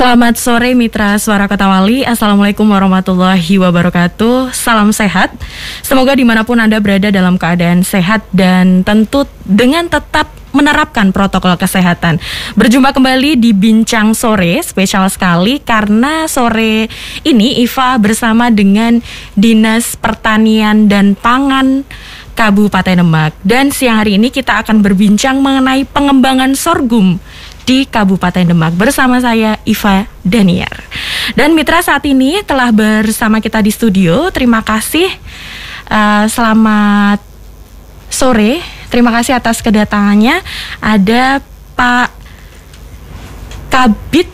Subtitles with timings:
[0.00, 2.00] Selamat sore Mitra Suara Kota Wali.
[2.08, 4.48] Assalamualaikum warahmatullahi wabarakatuh.
[4.48, 5.28] Salam sehat.
[5.84, 11.52] Semoga di mana pun Anda berada dalam keadaan sehat Dan tentu dengan tetap menerapkan protokol
[11.60, 12.16] kesehatan.
[12.56, 16.88] Berjumpa kembali di Bincang Sore Spesial sekali karena sore
[17.20, 19.04] ini Iva bersama dengan
[19.36, 21.84] Dinas Pertanian dan Pangan
[22.32, 23.36] Kabupaten Demak.
[23.44, 27.20] Dan siang hari ini kita akan berbincang mengenai pengembangan sorghum
[27.70, 30.82] di Kabupaten Demak bersama saya Iva Daniar.
[31.38, 34.26] Dan mitra saat ini telah bersama kita di studio.
[34.34, 35.06] Terima kasih.
[35.86, 37.22] Uh, selamat
[38.10, 38.58] sore.
[38.90, 40.42] Terima kasih atas kedatangannya.
[40.82, 41.38] Ada
[41.78, 42.10] Pak
[43.70, 44.26] Kabit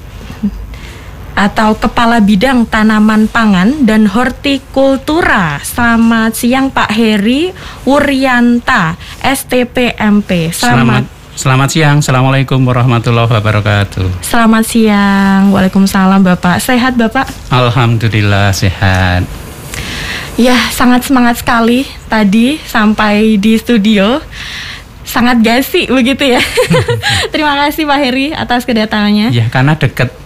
[1.36, 5.60] atau Kepala Bidang Tanaman Pangan dan Hortikultura.
[5.60, 7.52] Selamat siang Pak Heri
[7.84, 10.56] Wuryanta, STPMP.
[10.56, 14.24] Selamat, Selamat Selamat siang, Assalamualaikum warahmatullahi wabarakatuh.
[14.24, 16.64] Selamat siang, Waalaikumsalam Bapak.
[16.64, 17.28] Sehat Bapak?
[17.52, 19.28] Alhamdulillah sehat.
[20.40, 24.16] Ya, sangat semangat sekali tadi sampai di studio.
[25.04, 26.40] Sangat gasi begitu ya.
[27.36, 29.28] Terima kasih Pak Heri atas kedatangannya.
[29.28, 30.16] Ya, karena dekat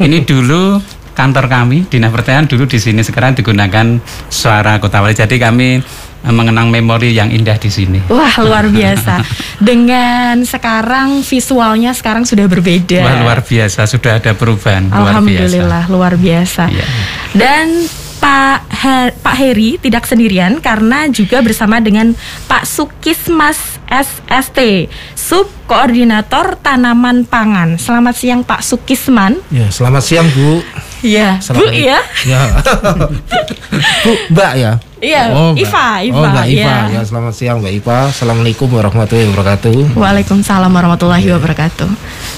[0.00, 0.80] Ini dulu
[1.14, 5.78] kantor kami, Dinas Pertanian dulu di sini Sekarang digunakan suara Kota Wali Jadi kami
[6.24, 8.00] mengenang memori yang indah di sini.
[8.08, 9.20] Wah luar biasa.
[9.60, 13.04] Dengan sekarang visualnya sekarang sudah berbeda.
[13.04, 14.88] Wah luar biasa sudah ada perubahan.
[14.88, 16.64] Alhamdulillah luar biasa.
[16.64, 16.72] Luar biasa.
[16.72, 16.86] Ya.
[17.36, 17.84] Dan
[18.24, 22.16] Pak Her Pak Heri tidak sendirian karena juga bersama dengan
[22.48, 27.76] Pak Sukismas SST, Sub Koordinator Tanaman Pangan.
[27.76, 29.44] Selamat siang Pak Sukisman.
[29.52, 30.64] Ya, selamat siang Bu.
[31.04, 32.00] Iya, Bu ya.
[32.24, 32.42] Ya.
[34.04, 34.72] Bu, Mbak ya.
[35.04, 36.16] Iya, oh, Iva, Iva.
[36.16, 36.74] Oh, Mbak Iva.
[36.88, 36.96] Ya.
[36.96, 38.08] ya, selamat siang Mbak Iva.
[38.08, 40.00] Assalamualaikum warahmatullahi wabarakatuh.
[40.00, 41.36] Waalaikumsalam warahmatullahi ya.
[41.36, 41.88] wabarakatuh.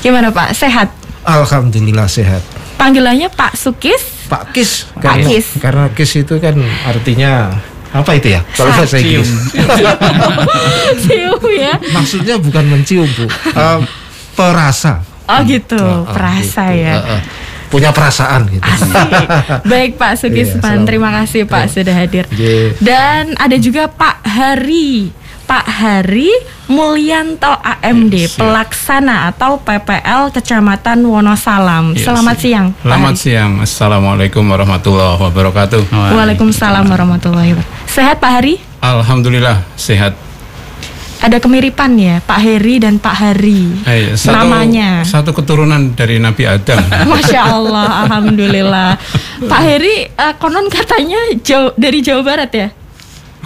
[0.02, 0.50] Gimana Pak?
[0.58, 0.90] Sehat?
[1.22, 2.42] Alhamdulillah sehat.
[2.74, 4.26] Panggilannya Pak Sukis?
[4.26, 4.90] Pak Kis.
[4.98, 5.46] Pak Kis.
[5.62, 6.58] Karena Kis itu kan
[6.90, 7.54] artinya
[7.94, 8.42] apa itu ya?
[8.50, 9.30] Kalau bahasa Inggris.
[11.06, 11.78] cium ya.
[11.94, 13.30] Maksudnya bukan mencium, Bu.
[13.54, 13.86] Uh,
[14.34, 15.06] perasa.
[15.30, 16.82] Oh gitu, uh, perasa gitu.
[16.82, 16.94] ya.
[16.98, 17.45] Uh, uh
[17.76, 18.64] punya perasaan gitu.
[18.64, 18.96] Asik.
[19.70, 21.72] Baik Pak Sukisman, yeah, terima kasih Pak yeah.
[21.76, 22.24] sudah hadir.
[22.32, 22.72] Yeah.
[22.80, 25.12] Dan ada juga Pak Hari.
[25.46, 26.26] Pak Hari
[26.66, 31.94] Mulyanto AMD yes, pelaksana atau PPL Kecamatan Wonosalam.
[31.94, 32.66] Yes, Selamat siang.
[32.82, 33.52] Selamat siang.
[33.62, 35.86] Assalamualaikum warahmatullahi wabarakatuh.
[36.18, 37.86] Waalaikumsalam warahmatullahi wabarakatuh.
[37.86, 38.58] Sehat Pak Hari?
[38.82, 40.25] Alhamdulillah sehat
[41.26, 43.82] ada kemiripan ya Pak Heri dan Pak Hari.
[43.82, 45.02] Hey, satu, namanya.
[45.02, 46.78] satu keturunan dari Nabi Adam.
[47.10, 48.94] Masya Allah Alhamdulillah.
[49.42, 52.68] Pak Heri uh, konon katanya jauh dari Jawa Barat ya?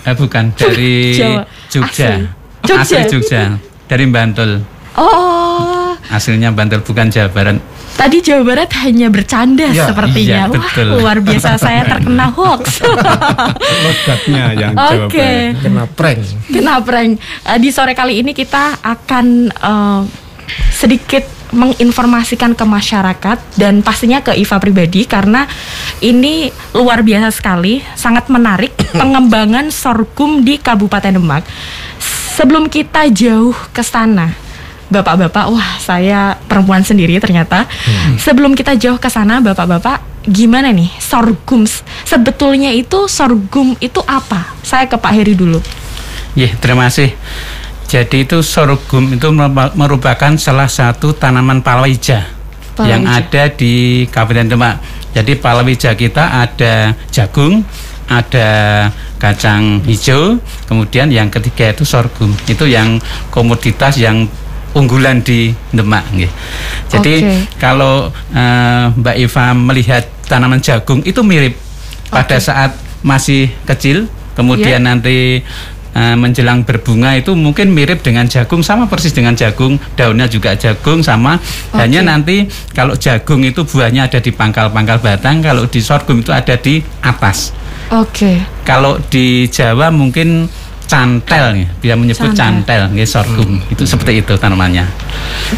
[0.04, 1.48] Eh, bukan dari Jawa.
[1.72, 2.28] Jogja.
[2.68, 2.84] Jogja.
[2.84, 3.56] Asli Jogja
[3.88, 4.60] dari Bantul.
[5.00, 5.79] Oh
[6.10, 7.58] aslinya Bantul bukan Jawa Barat
[8.00, 10.48] Tadi Jawa Barat hanya bercanda ya, sepertinya.
[10.48, 10.86] Iya, Wah, betul.
[10.88, 12.80] luar biasa saya terkena hoax.
[13.84, 15.52] Logatnya yang Jawa okay.
[15.52, 15.60] Barat.
[15.60, 16.20] Kena prank.
[16.48, 17.10] Kena prank.
[17.44, 20.00] Uh, di sore kali ini kita akan uh,
[20.72, 25.44] sedikit menginformasikan ke masyarakat dan pastinya ke Iva pribadi karena
[26.00, 31.44] ini luar biasa sekali, sangat menarik pengembangan sorghum di Kabupaten Demak.
[32.38, 34.32] Sebelum kita jauh ke sana,
[34.90, 37.64] bapak-bapak, wah saya perempuan sendiri ternyata.
[37.64, 38.18] Hmm.
[38.18, 41.64] Sebelum kita jauh ke sana, bapak-bapak, gimana nih sorghum?
[42.04, 44.52] Sebetulnya itu sorghum itu apa?
[44.60, 45.62] Saya ke Pak Heri dulu.
[46.34, 47.14] Ya, yeah, terima kasih.
[47.90, 49.28] Jadi itu sorghum itu
[49.74, 52.22] merupakan salah satu tanaman palawija,
[52.78, 52.86] palawija.
[52.86, 54.74] yang ada di Kabupaten Demak.
[55.10, 57.66] Jadi palawija kita ada jagung,
[58.06, 58.50] ada
[59.18, 60.38] kacang hijau,
[60.70, 62.30] kemudian yang ketiga itu sorghum.
[62.46, 63.02] Itu yang
[63.34, 64.30] komoditas yang
[64.74, 66.30] unggulan di Demak nggih.
[66.90, 67.38] Jadi okay.
[67.58, 71.58] kalau uh, Mbak Iva melihat tanaman jagung itu mirip
[72.10, 72.22] okay.
[72.22, 74.06] pada saat masih kecil,
[74.38, 74.88] kemudian yeah.
[74.92, 75.16] nanti
[75.94, 81.02] uh, menjelang berbunga itu mungkin mirip dengan jagung sama persis dengan jagung, daunnya juga jagung
[81.02, 81.38] sama.
[81.70, 81.78] Okay.
[81.86, 86.54] Hanya nanti kalau jagung itu buahnya ada di pangkal-pangkal batang, kalau di sorghum itu ada
[86.54, 87.54] di atas.
[87.90, 88.06] Oke.
[88.14, 88.36] Okay.
[88.62, 90.46] Kalau di Jawa mungkin
[90.90, 93.62] cantel nih, dia menyebut cantel, cantel sorghum.
[93.62, 93.70] Hmm.
[93.70, 94.82] Itu seperti itu tanamannya.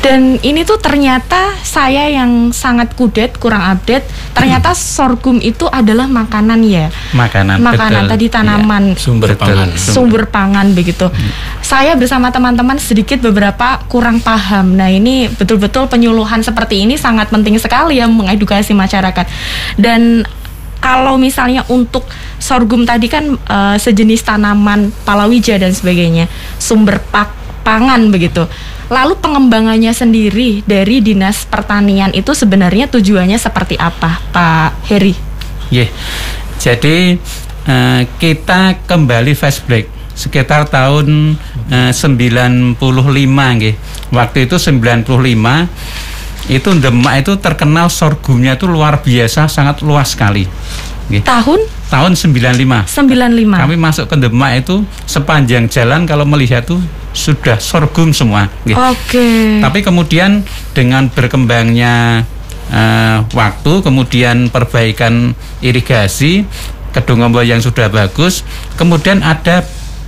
[0.05, 4.05] Dan ini tuh ternyata saya yang sangat kudet, kurang update,
[4.37, 4.79] ternyata hmm.
[4.79, 6.93] sorghum itu adalah makanan ya.
[7.17, 7.65] Makanan.
[7.65, 8.13] Makanan betul.
[8.13, 9.01] tadi tanaman ya.
[9.01, 9.69] sumber pangan.
[9.73, 11.09] Sumber pangan begitu.
[11.09, 11.31] Hmm.
[11.65, 14.77] Saya bersama teman-teman sedikit beberapa kurang paham.
[14.77, 19.25] Nah, ini betul-betul penyuluhan seperti ini sangat penting sekali ya mengedukasi masyarakat.
[19.81, 20.29] Dan
[20.83, 22.03] kalau misalnya untuk
[22.43, 26.27] sorghum tadi kan uh, sejenis tanaman palawija dan sebagainya,
[26.59, 27.31] sumber pak
[27.63, 28.43] pangan begitu.
[28.91, 35.15] Lalu pengembangannya sendiri dari Dinas Pertanian itu sebenarnya tujuannya seperti apa, Pak Heri?
[35.73, 35.89] Yeah.
[36.61, 37.17] Jadi
[37.65, 41.41] uh, kita kembali flashback sekitar tahun
[41.73, 42.77] uh, 95
[43.33, 43.75] nggih.
[44.13, 46.12] Waktu itu 95
[46.51, 50.49] itu Demak itu terkenal sorghumnya itu luar biasa sangat luas sekali.
[51.13, 51.61] Tahun
[51.93, 52.89] tahun 95.
[52.89, 53.63] 95.
[53.63, 56.81] Kami masuk ke Demak itu sepanjang jalan kalau melihat itu
[57.13, 58.49] sudah sorghum semua.
[58.65, 58.81] Oke.
[59.13, 59.61] Okay.
[59.61, 60.41] Tapi kemudian
[60.73, 62.25] dengan berkembangnya
[62.73, 66.49] uh, waktu, kemudian perbaikan irigasi,
[66.97, 68.41] kedung yang sudah bagus,
[68.81, 69.61] kemudian ada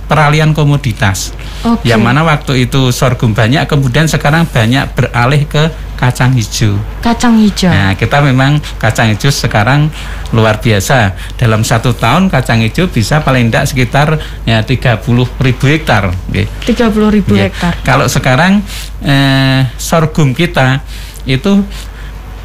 [0.09, 1.33] peralihan komoditas.
[1.65, 1.89] Okay.
[1.89, 6.77] Yang mana waktu itu sorghum banyak, kemudian sekarang banyak beralih ke kacang hijau.
[7.01, 7.73] Kacang hijau.
[7.73, 9.89] Nah, kita memang kacang hijau sekarang
[10.29, 11.17] luar biasa.
[11.41, 14.07] Dalam satu tahun kacang hijau bisa paling tidak sekitar
[14.45, 15.01] ya 30
[15.41, 16.13] ribu hektar.
[16.29, 16.45] Okay.
[16.69, 17.49] 30 ribu ya.
[17.49, 17.73] hektar.
[17.81, 18.61] Kalau sekarang
[19.01, 20.85] eh, sorghum kita
[21.25, 21.65] itu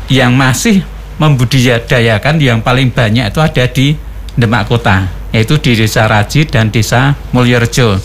[0.09, 0.81] yang masih
[1.21, 3.93] membudidayakan yang paling banyak itu ada di
[4.33, 8.01] Demak Kota yaitu di Desa Raji dan Desa Mulyorejo.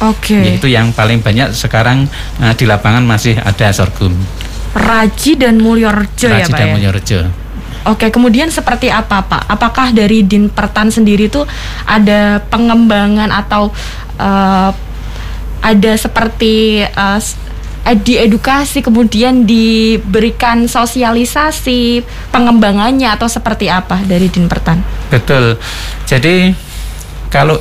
[0.00, 0.32] Oke.
[0.32, 0.56] Okay.
[0.56, 2.08] Yaitu yang paling banyak sekarang
[2.40, 4.16] uh, di lapangan masih ada sorghum.
[4.72, 6.74] Raji dan Mulyorejo ya Pak dan ya?
[6.78, 7.20] Mulyorejo.
[7.88, 9.48] Oke, kemudian seperti apa Pak?
[9.48, 11.48] Apakah dari Din Pertan sendiri itu
[11.88, 13.72] ada pengembangan atau
[14.20, 14.70] uh,
[15.60, 17.20] ada seperti uh,
[17.88, 24.84] diedukasi kemudian diberikan sosialisasi pengembangannya atau seperti apa dari Din Pertan?
[25.08, 25.56] Betul.
[26.04, 26.52] Jadi
[27.32, 27.56] kalau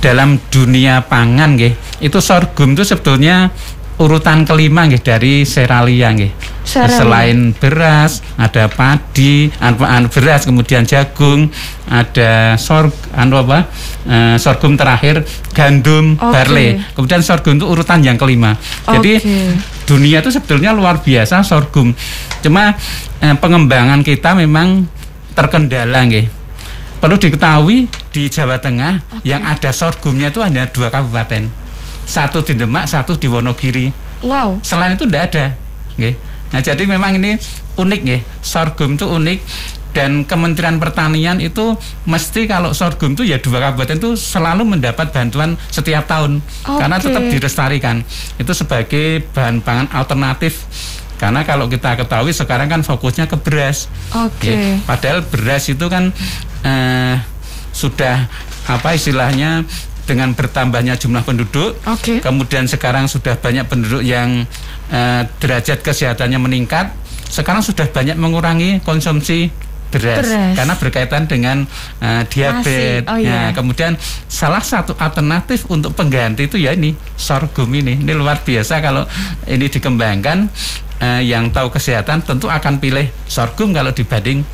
[0.00, 3.52] dalam dunia pangan nggih, itu sorghum itu sebetulnya
[4.00, 6.32] urutan kelima nggih dari seralia nggih.
[6.64, 11.52] Selain beras, ada padi, anu, beras, kemudian jagung,
[11.84, 13.68] ada sorg, anu apa?
[14.06, 16.30] E, sorghum terakhir, gandum, okay.
[16.32, 16.68] barley.
[16.96, 18.56] Kemudian sorghum itu urutan yang kelima.
[18.88, 19.52] Jadi okay.
[19.84, 21.92] dunia itu sebetulnya luar biasa sorghum.
[22.40, 22.72] Cuma
[23.20, 24.88] e, pengembangan kita memang
[25.34, 26.40] terkendala nggih
[27.00, 29.34] perlu diketahui di Jawa Tengah okay.
[29.34, 31.50] yang ada sorghumnya itu hanya dua kabupaten
[32.06, 33.94] satu di Demak satu di Wonogiri
[34.26, 35.46] wow selain itu tidak ada
[35.94, 36.18] okay.
[36.50, 37.38] nah jadi memang ini
[37.78, 39.38] unik ya sorghum itu unik
[39.90, 41.74] dan Kementerian Pertanian itu
[42.06, 46.78] mesti kalau sorghum itu ya dua kabupaten itu selalu mendapat bantuan setiap tahun okay.
[46.78, 47.96] karena tetap direstarikan
[48.38, 50.66] itu sebagai bahan pangan alternatif
[51.20, 53.92] karena kalau kita ketahui sekarang kan fokusnya ke beras.
[54.16, 54.40] Oke.
[54.40, 54.56] Okay.
[54.56, 56.16] Ya, padahal beras itu kan
[56.64, 57.20] eh,
[57.80, 58.28] sudah
[58.68, 59.64] apa istilahnya
[60.04, 61.80] dengan bertambahnya jumlah penduduk.
[61.86, 62.20] Okay.
[62.20, 64.44] Kemudian sekarang sudah banyak penduduk yang
[64.92, 66.92] eh, derajat kesehatannya meningkat.
[67.30, 69.48] Sekarang sudah banyak mengurangi konsumsi
[69.90, 70.54] beras, beras.
[70.54, 71.66] karena berkaitan dengan
[71.98, 73.04] uh, diabetes.
[73.10, 73.50] Oh, iya.
[73.50, 73.98] nah, kemudian
[74.30, 77.98] salah satu alternatif untuk pengganti itu ya ini sorghum ini.
[77.98, 79.04] Ini luar biasa kalau
[79.50, 80.46] ini dikembangkan
[81.02, 84.46] uh, yang tahu kesehatan tentu akan pilih sorghum kalau dibanding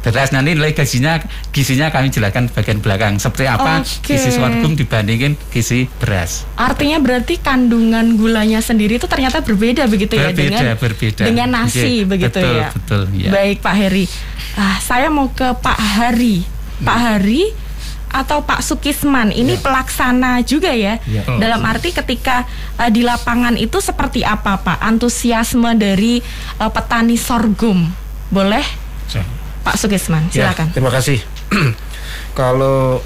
[0.00, 1.20] beras nanti nilai gizinya
[1.52, 4.16] gizinya kami jelaskan bagian belakang seperti apa okay.
[4.16, 6.48] gizi sorghum dibandingin gizi beras.
[6.56, 11.22] Artinya berarti kandungan gulanya sendiri itu ternyata berbeda begitu ya berbeda, ya dengan berbeda.
[11.28, 12.08] dengan nasi okay.
[12.08, 12.68] begitu betul, ya.
[12.72, 13.30] Betul, ya.
[13.30, 14.04] Baik Pak Heri.
[14.56, 16.42] Ah, saya mau ke Pak Hari.
[16.80, 17.06] Pak hmm.
[17.06, 17.42] Hari
[18.10, 19.62] atau Pak Sukisman ini ya.
[19.62, 20.98] pelaksana juga ya.
[21.06, 21.22] ya.
[21.38, 22.42] Dalam arti ketika
[22.76, 26.18] uh, di lapangan itu seperti apa Pak antusiasme dari
[26.58, 27.86] uh, petani sorghum?
[28.34, 28.66] Boleh?
[29.14, 29.22] Ya.
[29.70, 30.66] Pak Sukisman, ya, silakan.
[30.66, 31.18] Ya, terima kasih.
[32.38, 32.98] Kalau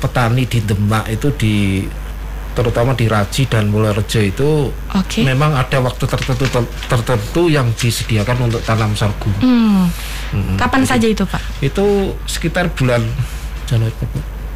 [0.00, 1.84] petani di Demak itu di
[2.56, 5.28] terutama di Raji dan Mulyorejo itu okay.
[5.28, 6.48] memang ada waktu tertentu
[6.88, 9.28] tertentu yang disediakan untuk tanam sorghum.
[9.44, 9.92] Hmm.
[10.32, 10.56] Hmm.
[10.56, 11.60] Kapan saja itu Pak?
[11.60, 13.04] Itu sekitar bulan
[13.68, 13.92] Januari,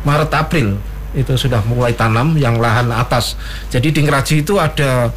[0.09, 0.81] Maret April
[1.13, 3.37] itu sudah mulai tanam yang lahan atas.
[3.69, 5.13] Jadi di Ngeraji itu ada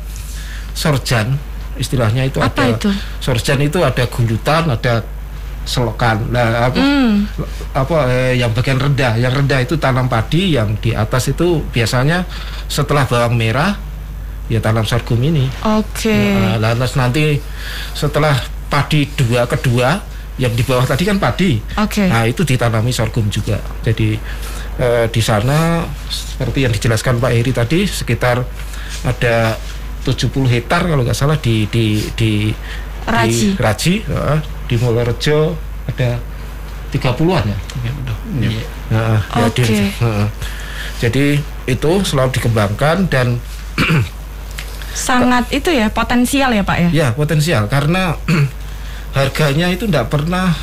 [0.76, 1.40] sorjan
[1.80, 2.90] istilahnya itu apa ada itu?
[3.24, 5.02] sorjan itu ada gulutan, ada
[5.64, 6.28] selokan.
[6.32, 7.14] Nah, apa mm.
[7.76, 12.28] apa eh, yang bagian rendah, yang rendah itu tanam padi, yang di atas itu biasanya
[12.68, 13.80] setelah bawang merah
[14.52, 15.48] ya tanam sorghum ini.
[15.80, 16.12] Oke.
[16.12, 16.36] Okay.
[16.36, 17.40] Nah, lantas nanti
[17.96, 18.36] setelah
[18.68, 20.04] padi dua kedua
[20.36, 21.58] yang di bawah tadi kan padi.
[21.80, 22.04] Oke.
[22.04, 22.08] Okay.
[22.12, 23.60] Nah, itu ditanami sorghum juga.
[23.82, 24.20] Jadi
[24.80, 28.44] eh, di sana seperti yang dijelaskan Pak Heri tadi sekitar
[29.04, 29.56] ada
[30.04, 32.52] 70 hektar kalau nggak salah di di di
[33.04, 33.56] Raji.
[33.56, 34.40] Di Raji, uh,
[34.74, 35.54] di Mulyorejo
[35.86, 36.18] ada
[36.90, 37.58] 30-an ya.
[38.42, 38.50] Ya.
[38.90, 39.70] Nah, okay.
[39.70, 40.26] ya uh,
[40.98, 41.38] jadi
[41.70, 43.38] itu selalu dikembangkan dan
[44.98, 46.90] sangat itu ya potensial ya Pak ya.
[46.90, 48.18] Ya, potensial karena
[49.18, 50.58] harganya itu tidak pernah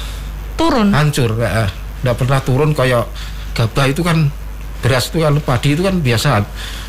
[0.59, 0.91] turun.
[0.91, 3.07] Hancur, tidak pernah turun kayak
[3.55, 4.27] gabah itu kan
[4.83, 6.43] beras itu kan padi itu kan biasa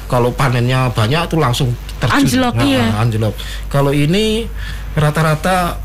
[0.10, 1.70] kalau panennya banyak itu langsung
[2.01, 2.18] terjun.
[2.25, 2.86] Anjlok, Nah, iya.
[2.98, 3.36] anjlok.
[3.70, 4.50] Kalau ini
[4.98, 5.80] rata-rata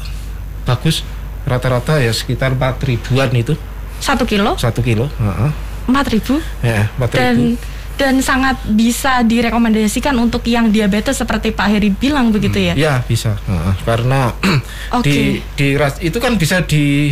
[0.66, 1.06] bagus,
[1.46, 3.54] rata-rata ya sekitar 4 ribuan itu
[3.96, 5.08] Satu kilo satu kilo.
[5.86, 7.56] Empat ribu Ya, 4 ribu.
[7.96, 12.76] dan sangat bisa direkomendasikan untuk yang diabetes seperti Pak Heri bilang begitu ya.
[12.76, 13.40] Ya bisa,
[13.80, 14.36] karena
[14.92, 15.06] Oke.
[15.06, 15.16] di,
[15.56, 17.08] di ras- itu kan bisa di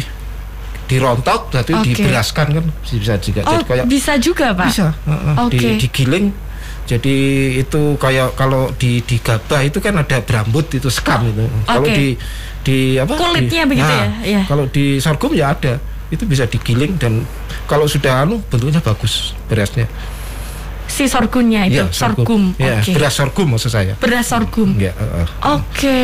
[0.85, 1.97] dirontok, jadi Oke.
[1.97, 3.41] diberaskan kan bisa juga.
[3.43, 4.67] Oh, Jadi kayak bisa juga Pak.
[4.69, 5.57] bisa, heeh, Oke.
[5.57, 6.27] di, digiling.
[6.85, 7.17] Jadi
[7.57, 11.49] itu kayak kalau di di gabah itu kan ada berambut itu sekam itu.
[11.65, 11.97] Kalau Oke.
[11.97, 12.07] di
[12.61, 13.17] di apa?
[13.17, 14.09] Kulitnya di- begitu nah, ya?
[14.21, 14.43] Iya.
[14.45, 15.81] Kalau di sorghum ya ada.
[16.13, 17.25] Itu bisa digiling dan
[17.65, 19.89] kalau sudah anu bentuknya bagus berasnya.
[20.95, 22.55] Si sorghumnya itu, Iya, sorghum.
[22.55, 22.95] Ya, Oke.
[22.95, 23.99] beras sorghum maksud saya.
[23.99, 24.79] Beras sorghum.
[24.79, 25.27] Ya, heeh.
[25.43, 26.03] Oke.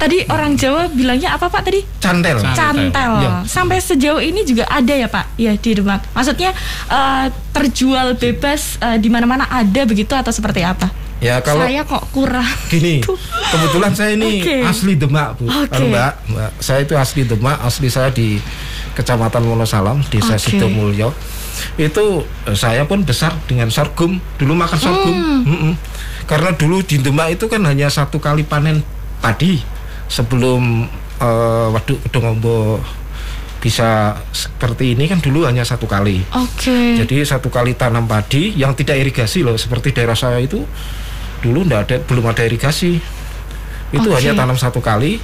[0.00, 1.84] Tadi orang Jawa bilangnya apa Pak tadi?
[2.00, 2.40] Cantel.
[2.40, 2.88] Cantel.
[2.88, 3.12] Cantel.
[3.20, 3.30] Iya.
[3.44, 5.36] Sampai sejauh ini juga ada ya Pak?
[5.36, 6.00] Ya di Demak.
[6.16, 6.56] Maksudnya
[6.88, 10.88] eh, terjual bebas eh, di mana-mana ada begitu atau seperti apa?
[11.20, 12.44] Ya kalau Saya kok kurang.
[12.72, 13.00] Gini,
[13.52, 14.56] kebetulan saya ini Oke.
[14.64, 15.48] asli Demak, Bu.
[15.48, 15.76] Oke.
[15.76, 16.12] Halo, Mbak.
[16.32, 18.40] Mbak, saya itu asli Demak, asli saya di
[18.96, 20.56] Kecamatan Wonosalam, Desa Oke.
[20.56, 21.12] Sidomulyo.
[21.76, 24.16] Itu eh, saya pun besar dengan sorghum.
[24.40, 25.16] Dulu makan sorghum.
[25.44, 25.74] Hmm.
[26.24, 28.80] Karena dulu di Demak itu kan hanya satu kali panen
[29.20, 29.60] padi
[30.08, 30.88] sebelum
[31.20, 32.80] eh, Waduk Kedongombo
[33.60, 36.22] bisa seperti ini kan dulu hanya satu kali.
[36.32, 37.02] Oke.
[37.02, 40.62] Jadi satu kali tanam padi yang tidak irigasi loh, seperti daerah saya itu
[41.42, 43.02] dulu ndak ada belum ada irigasi.
[43.90, 44.22] Itu Oke.
[44.22, 45.18] hanya tanam satu kali,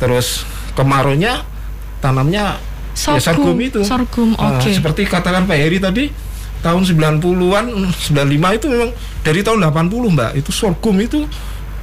[0.00, 1.44] terus kemaraunya
[2.00, 2.56] tanamnya
[2.94, 3.82] ya sorghum itu.
[3.82, 4.70] Sorghum, Nah, oke.
[4.70, 6.04] seperti katakan Pak Heri tadi
[6.60, 8.14] tahun 90-an, 95
[8.54, 11.26] itu memang dari tahun 80 Mbak, itu sorghum itu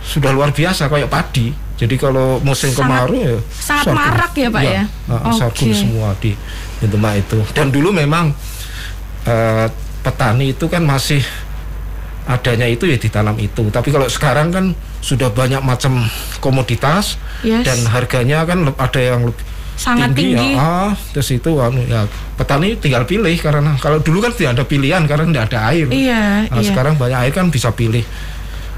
[0.02, 1.54] sudah luar biasa kayak padi.
[1.76, 3.98] Jadi kalau musim Sangat- kemarau ya sangat sorghum.
[3.98, 4.82] marak ya, Pak, ya?
[5.08, 5.76] ah, sorghum Oke.
[5.76, 6.32] semua di
[6.78, 7.38] di Demak itu.
[7.52, 8.34] Dan dulu memang
[9.24, 9.68] eh,
[10.02, 11.22] petani itu kan masih
[12.24, 13.68] adanya itu ya ditanam itu.
[13.68, 14.66] Tapi kalau sekarang kan
[15.02, 16.06] sudah banyak macam
[16.38, 17.66] komoditas Yes.
[17.66, 19.42] dan harganya kan ada yang lebih
[19.78, 20.54] Sangat tinggi.
[20.54, 22.06] Ya, ah, terus itu anu, ya
[22.38, 25.88] petani tinggal pilih karena kalau dulu kan tidak ada pilihan karena tidak ada air.
[25.90, 26.70] Iya, Nah, iya.
[26.70, 28.06] sekarang banyak air kan bisa pilih.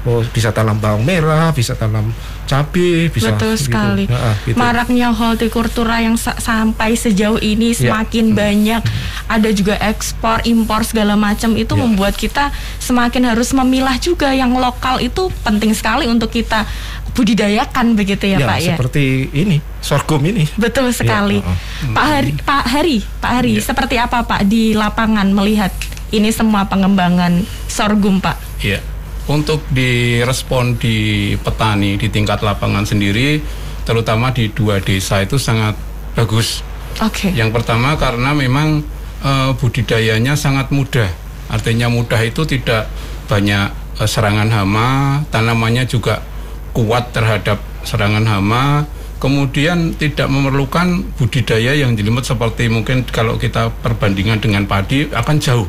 [0.04, 2.12] Oh, bisa tanam bawang merah, bisa tanam
[2.44, 3.72] cabai, bisa Betul gitu.
[3.72, 4.04] sekali.
[4.04, 4.52] Ya, ah, gitu.
[4.52, 7.88] Maraknya hortikultura yang sa- sampai sejauh ini Ya.
[7.88, 8.84] semakin banyak,
[9.24, 11.80] ada juga ekspor, impor segala macam itu Ya.
[11.80, 16.68] membuat kita semakin harus memilah juga yang lokal itu penting sekali untuk kita
[17.14, 18.76] budidayakan begitu ya, ya, Pak ya.
[18.76, 20.44] seperti ini, sorghum ini.
[20.60, 21.40] Betul sekali.
[21.40, 21.94] uh-uh.
[21.96, 25.72] Pak Hari, Pak Hari, Pak Hari, seperti apa Pak di lapangan melihat
[26.10, 28.36] ini semua pengembangan sorghum, Pak?
[28.60, 28.84] Iya.
[29.24, 33.40] Untuk direspon di petani di tingkat lapangan sendiri,
[33.88, 35.72] terutama di dua desa itu sangat
[36.12, 36.60] bagus.
[37.00, 37.32] Oke.
[37.32, 38.84] Yang pertama karena memang
[39.24, 41.08] eh, budidayanya sangat mudah.
[41.48, 42.88] Artinya mudah itu tidak
[43.24, 44.88] banyak eh, serangan hama,
[45.32, 46.20] tanamannya juga
[46.76, 48.84] kuat terhadap serangan hama.
[49.24, 55.64] Kemudian tidak memerlukan budidaya yang jelimet seperti mungkin kalau kita perbandingan dengan padi akan jauh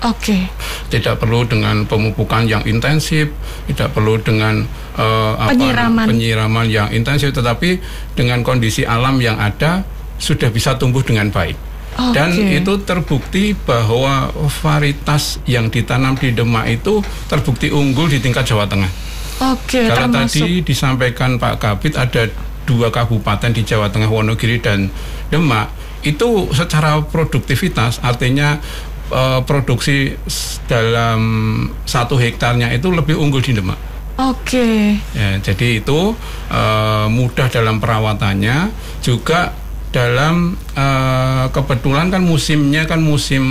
[0.00, 0.48] Oke.
[0.90, 3.30] tidak perlu dengan pemupukan yang intensif,
[3.70, 4.64] tidak perlu dengan
[4.98, 6.06] eh, apa, Penyiraman.
[6.08, 7.78] penyiraman yang intensif, tetapi
[8.18, 9.86] dengan kondisi alam yang ada
[10.18, 11.54] sudah bisa tumbuh dengan baik.
[11.98, 12.14] Oke.
[12.16, 14.30] Dan itu terbukti bahwa
[14.62, 18.90] varietas yang ditanam di Demak itu terbukti unggul di tingkat Jawa Tengah.
[19.40, 22.28] Oke, Karena termasuk tadi disampaikan Pak Kabit ada
[22.68, 24.92] dua kabupaten di Jawa Tengah Wonogiri dan
[25.32, 28.56] Demak itu secara produktivitas artinya
[29.10, 30.14] eh, produksi
[30.70, 31.20] dalam
[31.84, 33.78] satu hektarnya itu lebih unggul di Demak.
[34.20, 35.00] Oke.
[35.16, 36.14] Ya, jadi itu
[36.52, 38.70] eh, mudah dalam perawatannya
[39.02, 39.54] juga
[39.90, 43.44] dalam eh, kebetulan kan musimnya kan musim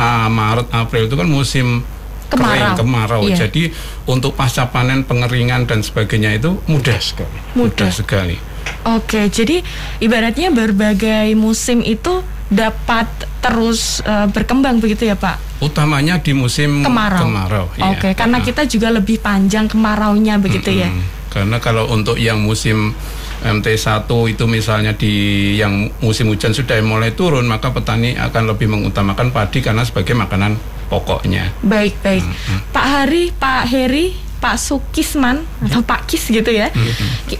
[0.00, 1.84] ah, Maret April itu kan musim
[2.28, 2.52] Kemarau.
[2.52, 3.22] kering kemarau.
[3.24, 3.48] Iya.
[3.48, 3.72] Jadi
[4.04, 7.38] untuk pasca panen pengeringan dan sebagainya itu mudah sekali.
[7.56, 7.88] Mudah.
[7.88, 8.36] sekali.
[8.84, 9.64] Oke, jadi
[10.00, 13.06] ibaratnya berbagai musim itu dapat
[13.38, 15.60] terus eh, berkembang begitu ya, Pak?
[15.60, 17.68] Utamanya di musim Kemarau.
[17.76, 17.92] iya.
[17.92, 18.44] Oke, karena Ah.
[18.44, 20.88] kita juga lebih panjang kemaraunya begitu ya.
[20.88, 22.96] Mm, Karena kalau untuk yang musim
[23.38, 25.12] MT1 itu misalnya di
[25.54, 30.56] yang musim hujan sudah mulai turun, maka petani akan lebih mengutamakan padi karena sebagai makanan
[30.88, 31.52] pokoknya.
[31.60, 32.24] Baik, baik.
[32.72, 36.72] Pak Hari, Pak Heri, Pak Sukisman atau Pak Kis gitu ya.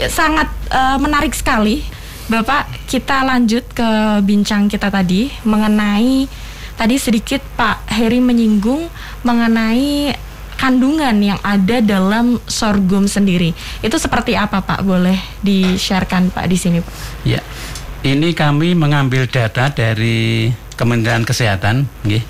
[0.06, 1.82] Sangat eh, menarik sekali.
[2.28, 6.28] Bapak, kita lanjut ke bincang kita tadi mengenai
[6.76, 8.84] tadi sedikit Pak Heri menyinggung
[9.24, 10.12] mengenai
[10.60, 13.56] kandungan yang ada dalam sorghum sendiri.
[13.80, 14.84] Itu seperti apa, Pak?
[14.84, 16.92] Boleh di-sharekan Pak di sini, Pak?
[17.24, 17.40] Ya,
[18.04, 22.22] ini kami mengambil data dari Kementerian Kesehatan, nggih,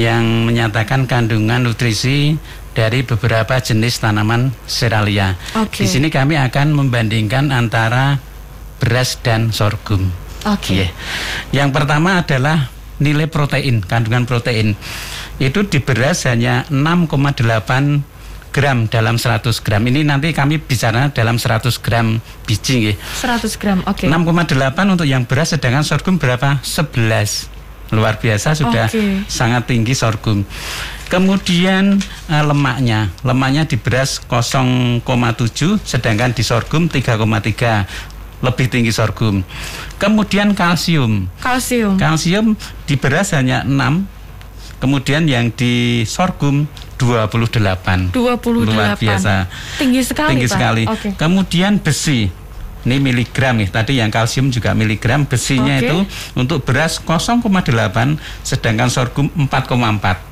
[0.00, 2.40] yang menyatakan kandungan nutrisi
[2.72, 5.36] dari beberapa jenis tanaman seralia.
[5.60, 5.84] Oke.
[5.84, 8.20] Di sini kami akan membandingkan antara
[8.78, 10.12] beras dan sorghum.
[10.46, 10.78] Oke.
[10.78, 10.88] Iya.
[11.50, 12.70] Yang pertama adalah
[13.02, 14.78] nilai protein, kandungan protein.
[15.36, 18.16] Itu di beras hanya 6,8
[18.56, 19.84] gram dalam 100 gram.
[19.84, 22.16] Ini nanti kami bicara dalam 100 gram
[22.48, 22.96] biji nggih.
[22.96, 23.78] 100 gram.
[23.84, 24.08] Oke.
[24.08, 24.56] 6,8
[24.88, 26.64] untuk yang beras sedangkan sorghum berapa?
[26.64, 27.52] 11.
[27.94, 29.28] Luar biasa sudah Oke.
[29.30, 30.42] sangat tinggi sorghum.
[31.06, 32.02] Kemudian
[32.32, 35.04] eh, lemaknya, lemaknya di beras 0,7
[35.86, 39.40] sedangkan di sorghum 3,3 lebih tinggi sorghum.
[39.96, 41.28] Kemudian kalsium.
[41.40, 41.96] Kalsium.
[41.96, 42.52] Kalsium
[42.84, 43.70] di beras hanya 6.
[44.76, 46.68] Kemudian yang di sorghum
[47.00, 48.12] 28.
[48.12, 48.68] 28.
[48.68, 49.48] Luar biasa.
[49.80, 50.52] Tinggi sekali, Tinggi Pak.
[50.52, 50.82] sekali.
[50.84, 51.08] Oke.
[51.16, 52.28] Kemudian besi.
[52.86, 53.72] Ini miligram nih.
[53.72, 55.26] Tadi yang kalsium juga miligram.
[55.26, 55.90] Besinya Oke.
[55.90, 55.98] itu
[56.38, 57.42] untuk beras 0,8
[58.46, 60.25] sedangkan sorghum 4,4.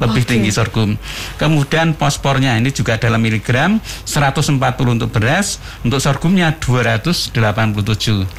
[0.00, 0.30] Lebih Oke.
[0.32, 0.96] tinggi sorghum.
[1.36, 3.76] Kemudian fosfornya ini juga dalam miligram
[4.08, 4.56] 140
[4.96, 7.36] untuk beras, untuk sorghumnya 287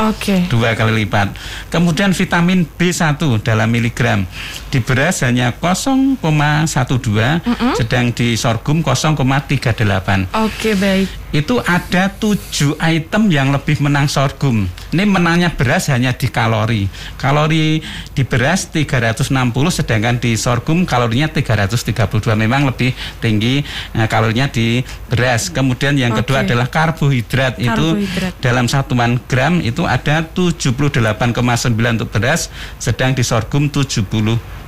[0.01, 0.49] Oke.
[0.49, 1.37] dua kali lipat.
[1.69, 4.25] Kemudian vitamin B1 dalam miligram
[4.73, 6.17] di beras hanya 0,12,
[7.77, 10.33] sedang di sorghum 0,38.
[10.33, 11.20] Oke, baik.
[11.31, 14.67] Itu ada tujuh item yang lebih menang sorghum.
[14.91, 16.91] Ini menangnya beras hanya di kalori.
[17.15, 17.79] Kalori
[18.11, 19.31] di beras 360,
[19.71, 22.35] sedangkan di sorghum kalorinya 332.
[22.35, 22.91] Memang lebih
[23.23, 23.63] tinggi
[23.95, 25.47] eh, kalorinya di beras.
[25.47, 26.51] Kemudian yang kedua Oke.
[26.51, 27.55] adalah karbohidrat.
[27.63, 28.33] Itu Karbohidrat.
[28.43, 33.71] dalam satuan gram itu ada 78,9 untuk beras, sedang di sorghum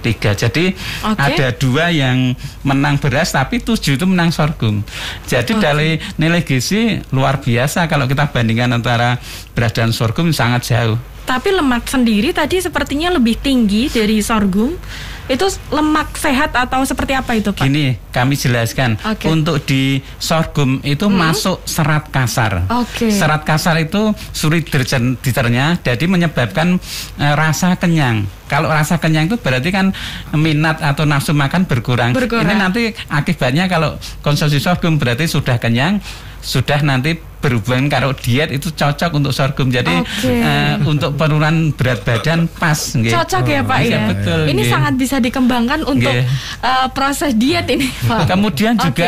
[0.04, 0.44] 73.
[0.44, 0.66] Jadi
[1.08, 1.18] Oke.
[1.18, 2.36] ada dua yang
[2.68, 4.84] menang beras, tapi tujuh itu menang sorghum.
[5.24, 9.18] Jadi dari nilai gizi luar biasa kalau kita bandingkan antara
[9.56, 11.00] beras dan sorghum sangat jauh.
[11.24, 14.76] Tapi lemak sendiri tadi sepertinya lebih tinggi dari sorghum.
[15.24, 17.64] Itu lemak sehat atau seperti apa itu, Pak?
[17.64, 19.00] Gini, kami jelaskan.
[19.08, 19.32] Oke.
[19.32, 22.68] Untuk di sorghum itu masuk serat kasar.
[22.68, 23.08] Oke.
[23.08, 26.76] Serat kasar itu sulit dicer- dicerna, jadi menyebabkan
[27.20, 28.28] eh, rasa kenyang.
[28.52, 29.96] Kalau rasa kenyang itu berarti kan
[30.36, 32.12] minat atau nafsu makan berkurang.
[32.12, 32.44] Berkurang.
[32.44, 36.04] Ini nanti akibatnya kalau konsumsi sorghum berarti sudah kenyang,
[36.44, 39.68] sudah nanti berhubungan kalau diet itu cocok untuk sorghum.
[39.68, 40.28] Jadi Oke.
[40.30, 42.76] eh, untuk penurunan berat badan pas.
[42.76, 43.12] nggih.
[43.12, 44.02] Cocok ya, Pak Iya, ya.
[44.08, 44.70] betul, Ini nggih.
[44.70, 46.24] sangat bisa dikembangkan untuk Nggih.
[46.62, 48.28] eh, proses diet ini, Pak.
[48.30, 48.86] Kemudian Oke.
[48.86, 49.08] juga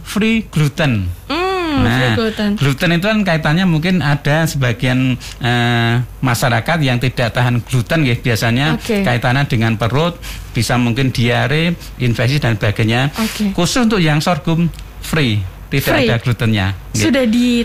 [0.00, 1.08] free gluten.
[1.28, 2.54] Hmm, Nah, gluten.
[2.54, 8.78] gluten itu kan kaitannya mungkin ada sebagian eh, masyarakat yang tidak tahan gluten ya biasanya
[8.78, 9.02] Oke.
[9.02, 10.16] kaitannya dengan perut,
[10.52, 13.10] bisa mungkin diare, infeksi dan sebagainya.
[13.12, 13.52] Oke.
[13.52, 14.70] Khusus untuk yang sorghum
[15.00, 16.08] free, tidak Free.
[16.08, 16.66] ada glutennya.
[16.92, 17.64] Sudah di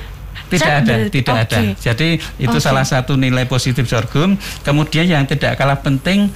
[0.49, 1.09] Tidak cek ada, berarti.
[1.13, 1.57] tidak ada.
[1.61, 1.77] Oke.
[1.77, 2.09] Jadi
[2.41, 2.63] itu Oke.
[2.63, 4.33] salah satu nilai positif sorghum.
[4.65, 6.33] Kemudian yang tidak kalah penting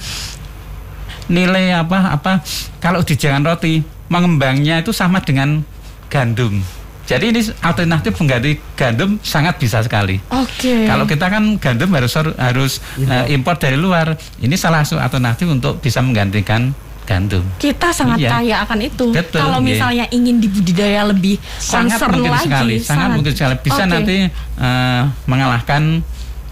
[1.26, 2.32] nilai apa apa
[2.78, 3.80] kalau di jangan roti
[4.12, 5.64] mengembangnya itu sama dengan
[6.12, 6.62] gandum.
[7.04, 10.16] Jadi ini alternatif pengganti gandum sangat bisa sekali.
[10.32, 10.88] Oke.
[10.88, 14.16] Kalau kita kan gandum harus harus eh, impor dari luar.
[14.40, 16.72] Ini salah satu alternatif untuk bisa menggantikan
[17.04, 17.44] gandum.
[17.60, 18.30] kita sangat Iya.
[18.32, 19.06] kaya akan itu.
[19.12, 19.66] Betul, Kalau iya.
[19.68, 23.92] misalnya ingin dibudidaya lebih Sangat concern mungkin lagi, sekali, sangat, mungkin sekali bisa Oke.
[23.92, 24.16] nanti
[24.58, 25.82] eh, mengalahkan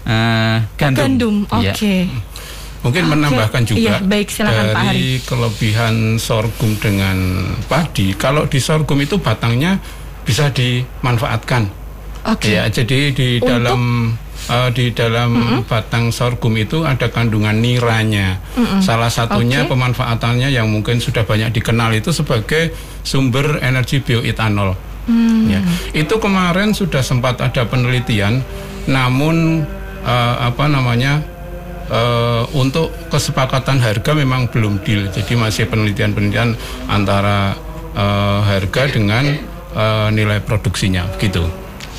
[0.05, 1.01] eh, gandum.
[1.01, 1.35] gandum.
[1.57, 1.73] Iya.
[1.73, 1.95] Oke.
[2.83, 3.11] Mungkin Oke.
[3.15, 7.17] menambahkan juga Iya, baik, silakan, Pak dari kelebihan sorghum dengan
[7.71, 8.11] padi.
[8.13, 9.79] Kalau di sorghum itu batangnya
[10.27, 11.63] bisa dimanfaatkan.
[12.27, 12.51] Oke.
[12.51, 13.47] Ya, jadi di Untuk?
[13.47, 13.81] dalam
[14.49, 18.39] eh, di dalam batang sorghum itu ada kandungan niranya.
[18.83, 19.75] Salah satunya Oke.
[19.75, 24.75] pemanfaatannya yang mungkin sudah banyak dikenal itu sebagai sumber energi bioetanol.
[25.03, 25.51] Hmm.
[25.51, 25.59] Ya.
[25.91, 28.39] Itu kemarin sudah sempat ada penelitian,
[28.87, 29.67] namun
[30.07, 31.19] eh, apa namanya
[31.91, 35.11] eh, untuk kesepakatan harga memang belum deal.
[35.11, 36.55] Jadi masih penelitian-penelitian
[36.87, 37.51] antara
[37.91, 39.27] eh, harga dengan
[39.75, 41.43] eh, nilai produksinya, gitu.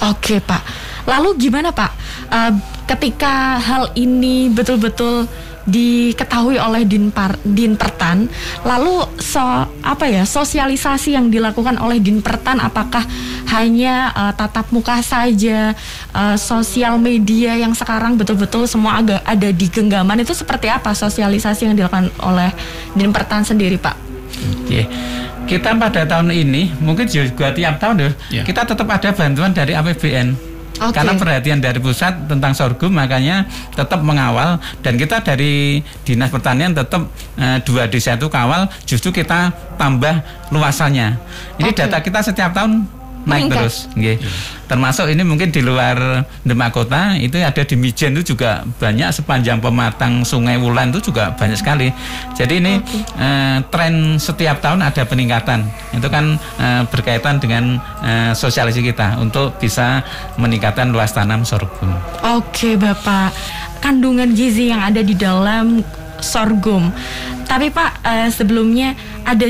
[0.01, 0.94] Oke Pak.
[1.05, 1.93] Lalu gimana Pak?
[2.33, 2.53] Eh,
[2.88, 5.29] ketika hal ini betul-betul
[5.64, 8.29] diketahui oleh Dinpar, Dinpertan,
[8.69, 9.40] lalu so
[9.81, 13.01] apa ya sosialisasi yang dilakukan oleh Dinpertan apakah
[13.49, 15.73] hanya eh, tatap muka saja,
[16.12, 21.73] eh, sosial media yang sekarang betul-betul semua agak ada di genggaman itu seperti apa sosialisasi
[21.73, 22.53] yang dilakukan oleh
[22.93, 23.97] Dinpertan sendiri Pak?
[24.64, 24.85] Oke.
[25.45, 28.43] Kita pada tahun ini mungkin juga tiap tahun deh, Ya.
[28.49, 30.54] kita tetap ada bantuan dari APBN.
[30.75, 30.91] Oke.
[30.91, 33.47] Karena perhatian dari pusat tentang sorghum makanya
[33.79, 37.07] tetap mengawal dan kita dari dinas pertanian tetap
[37.39, 40.19] eh, dua desa itu kawal justru kita tambah
[40.51, 41.15] luasannya.
[41.63, 41.79] Ini Oke.
[41.79, 43.61] data kita setiap tahun naik Meningkat.
[43.65, 43.77] terus.
[43.97, 44.17] nggih.
[44.65, 49.61] Termasuk ini mungkin di luar Demak Kota itu ada di Mijen itu juga banyak sepanjang
[49.61, 51.93] pematang Sungai Wulan itu juga banyak sekali.
[52.33, 52.81] Jadi ini
[53.21, 55.69] eh, tren setiap tahun ada peningkatan.
[55.93, 60.01] Itu kan eh, berkaitan dengan eh, sosialisasi kita untuk bisa
[60.41, 61.93] meningkatkan luas tanam sorghum.
[62.25, 63.33] Oke Bapak,
[63.85, 65.85] kandungan gizi yang ada di dalam
[66.25, 66.89] sorghum.
[67.45, 69.47] Tapi Pak, eh, sebelumnya ada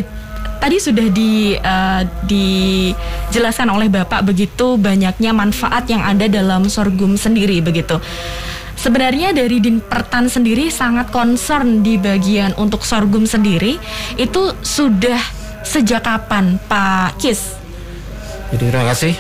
[0.64, 7.60] tadi sudah di eh, dijelaskan oleh Bapak begitu banyaknya manfaat yang ada dalam sorghum sendiri
[7.60, 8.00] begitu.
[8.80, 13.76] Sebenarnya dari Din Pertan sendiri sangat concern di bagian untuk sorghum sendiri
[14.16, 15.20] itu sudah
[15.60, 17.60] sejak kapan Pak Kis?
[18.48, 19.12] Jadi terima kasih.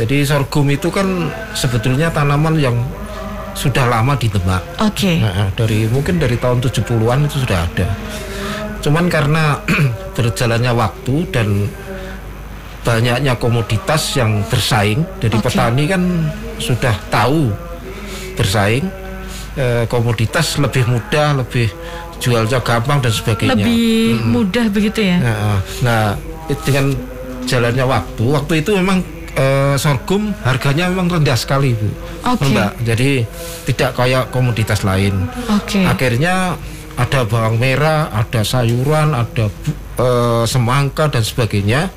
[0.00, 2.80] Jadi sorghum itu kan sebetulnya tanaman yang
[3.52, 4.64] sudah lama di Demak.
[4.80, 5.20] Oke.
[5.20, 7.88] Nah, dari mungkin dari tahun 70-an itu sudah ada.
[8.82, 9.62] Cuman karena
[10.18, 11.48] berjalannya waktu dan
[12.82, 15.46] banyaknya komoditas yang bersaing, jadi Oke.
[15.46, 16.02] petani kan
[16.58, 17.54] sudah tahu
[18.34, 18.82] bersaing,
[19.54, 21.70] eh, komoditas lebih mudah, lebih
[22.18, 23.54] jualnya gampang dan sebagainya.
[23.54, 25.18] Lebih mudah begitu ya?
[25.22, 26.02] Nah, nah,
[26.66, 26.94] dengan
[27.46, 28.98] jalannya waktu, waktu itu memang
[29.38, 31.88] eh, sorghum harganya memang rendah sekali, Bu.
[32.34, 32.50] Oke.
[32.50, 32.72] Mbak.
[32.82, 33.10] Jadi
[33.70, 35.30] tidak kayak komoditas lain.
[35.50, 35.86] Oke.
[35.86, 36.58] Akhirnya
[36.96, 39.48] ada bawang merah, ada sayuran, ada
[39.98, 41.88] eh, semangka dan sebagainya.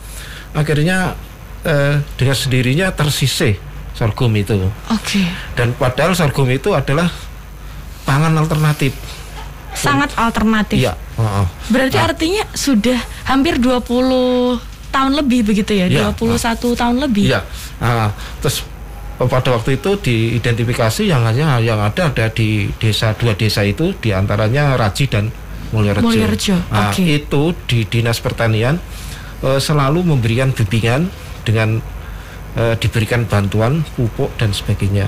[0.55, 1.19] Akhirnya
[1.67, 3.60] eh, dengan sendirinya tersisih
[3.95, 4.55] sorghum itu.
[4.91, 5.23] Oke.
[5.55, 7.08] Dan padahal sorghum itu adalah
[8.03, 8.91] pangan alternatif.
[9.75, 10.79] Sangat alternatif.
[10.79, 10.95] Iya.
[11.67, 12.95] Berarti artinya sudah
[13.27, 13.84] hampir 20
[14.91, 15.88] tahun lebih begitu ya?
[15.91, 16.15] Iya.
[16.15, 17.27] 21 tahun lebih.
[17.31, 17.41] Iya.
[17.84, 18.63] Nah, terus
[19.15, 24.12] pada waktu itu diidentifikasi yang hanya yang ada ada di desa dua desa itu di
[24.12, 25.32] antaranya Raji dan
[25.71, 26.04] Mulyorejo.
[26.04, 27.04] Mulyorejo, Nah, oke.
[27.04, 28.75] itu di dinas pertanian
[29.43, 31.08] eh, selalu memberikan bimbingan
[31.47, 31.80] dengan
[32.60, 35.08] eh, diberikan bantuan pupuk dan sebagainya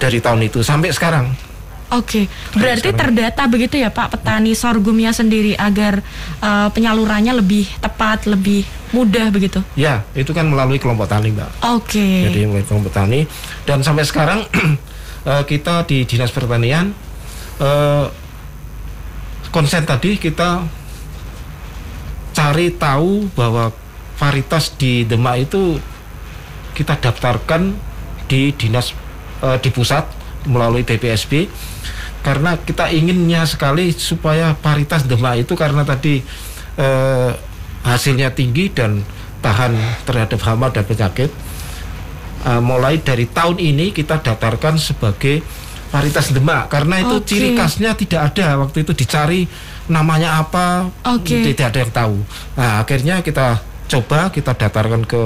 [0.00, 1.28] dari tahun itu sampai sekarang.
[1.92, 2.24] Oke,
[2.56, 6.00] berarti terdata begitu ya Pak petani sorghumnya sendiri agar
[6.40, 9.64] eh, penyalurannya lebih tepat, lebih mudah begitu.
[9.74, 11.50] Ya, itu kan melalui kelompok tani, Mbak.
[11.76, 12.28] Oke.
[12.28, 13.24] jadi mulai kelompok tani
[13.64, 14.44] dan sampai sekarang
[15.30, 16.92] eh, kita di dinas pertanian
[17.58, 18.06] eh,
[19.52, 20.64] konsen tadi kita
[22.32, 23.70] cari tahu bahwa
[24.16, 25.76] varietas di Demak itu
[26.72, 27.76] kita daftarkan
[28.26, 28.96] di dinas
[29.44, 30.08] eh, di pusat
[30.48, 31.46] melalui BPSB
[32.22, 36.24] karena kita inginnya sekali supaya varietas Demak itu karena tadi
[36.80, 37.32] eh,
[37.82, 39.02] hasilnya tinggi dan
[39.42, 39.74] tahan
[40.06, 41.30] terhadap hama dan penyakit
[42.42, 45.46] Uh, mulai dari tahun ini kita daftarkan sebagai
[45.94, 47.28] varietas Demak karena itu Oke.
[47.30, 49.46] ciri khasnya tidak ada waktu itu dicari
[49.86, 51.54] namanya apa Oke.
[51.54, 52.16] tidak ada yang tahu.
[52.58, 55.22] Nah akhirnya kita coba kita daftarkan ke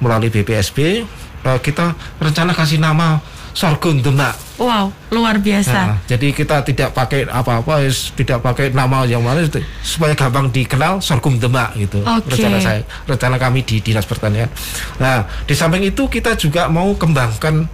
[0.00, 1.04] melalui BPSB
[1.44, 3.20] uh, kita rencana kasih nama
[3.52, 4.47] sorghum Demak.
[4.58, 5.70] Wow, luar biasa.
[5.86, 7.78] Nah, jadi kita tidak pakai apa-apa,
[8.12, 9.46] tidak pakai nama yang mana
[9.80, 12.02] supaya gampang dikenal sorghum Demak gitu.
[12.02, 12.34] Oke.
[12.34, 14.50] Rencana saya, rencana kami di dinas pertanian.
[14.98, 17.70] Nah, di samping itu kita juga mau kembangkan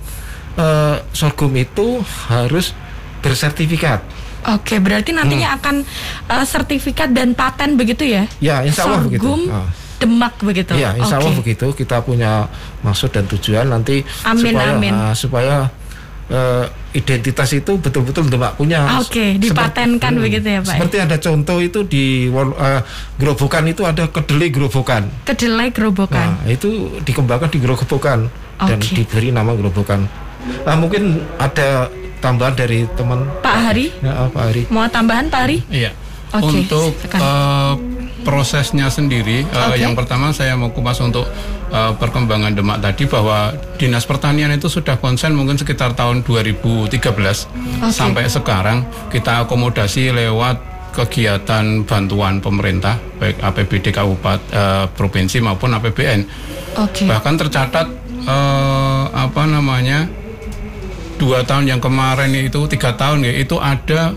[0.55, 2.77] eh, sorghum itu harus
[3.19, 4.05] bersertifikat.
[4.45, 5.59] Oke, berarti nantinya Hmm.
[5.59, 5.75] akan
[6.29, 8.29] eh, sertifikat dan paten begitu ya?
[8.39, 9.25] Ya, insya Allah begitu.
[9.25, 9.73] Sorghum Ah.
[9.95, 10.77] Demak begitu.
[10.77, 11.41] Iya, insya Allah Oke.
[11.41, 11.67] begitu.
[11.73, 12.45] Kita punya
[12.85, 14.93] maksud dan tujuan nanti Amin, supaya amin.
[14.93, 15.55] ah, supaya
[16.27, 18.99] eh, identitas itu betul-betul Demak punya.
[18.99, 20.75] Oke, Seperti- dipatenkan begitu ya, Pak, ya?
[20.79, 22.81] Seperti ada contoh itu di eh,
[23.17, 25.11] Gerobokan itu ada kedelai Gerobokan.
[25.23, 26.39] Kedelai gerobokan.
[26.39, 26.69] Nah, itu
[27.03, 28.95] dikembangkan di Gerobokan dan Oke.
[28.95, 30.07] diberi nama Gerobokan.
[30.65, 31.89] Nah, mungkin ada
[32.21, 34.63] tambahan dari teman Pak Hari, Ya, ah, Pak Hari.
[34.69, 35.59] mau tambahan Pak Hari?
[35.69, 35.93] Iya.
[36.33, 37.21] Oke, untuk silakan.
[37.21, 37.73] eh,
[38.25, 39.79] prosesnya sendiri, eh, Oke.
[39.79, 41.29] yang pertama saya mau kupas untuk
[41.71, 46.91] eh, perkembangan Demak tadi bahwa Dinas Pertanian itu sudah konsen mungkin sekitar tahun 2013
[47.93, 56.21] sampai sekarang kita akomodasi lewat kegiatan bantuan pemerintah baik APBD kabupaten eh, provinsi maupun APBN.
[56.79, 57.11] Oke.
[57.11, 57.87] Bahkan tercatat
[58.23, 60.07] eh, apa namanya
[61.19, 64.15] dua tahun yang kemarin itu tiga tahun ya itu ada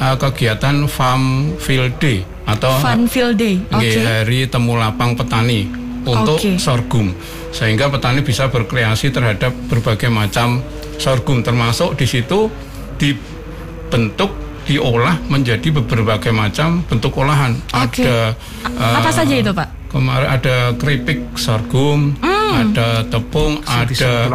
[0.00, 3.60] eh, kegiatan farm field day atau Fun Field Day.
[3.66, 3.76] Oke.
[3.78, 5.64] Nggih, hari temu lapang petani
[6.04, 6.60] untuk Oke.
[6.60, 7.16] sorghum
[7.48, 10.60] sehingga petani bisa berkreasi terhadap berbagai macam
[10.96, 12.52] sorghum termasuk di situ
[13.00, 14.30] dibentuk
[14.64, 18.00] diolah menjadi berbagai macam bentuk olahan Oke.
[18.00, 18.32] ada
[18.64, 19.68] A- Apa eh, saja itu, Pak?
[19.88, 24.26] Kemarin ada keripik sorghum, ada tepung, ada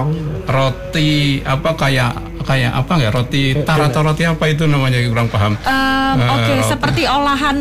[0.48, 5.54] roti apa kayak kayak apa ya roti tar atau roti apa itu namanya kurang paham.
[5.60, 6.70] Eh, Oke, roti.
[6.70, 7.58] seperti olahan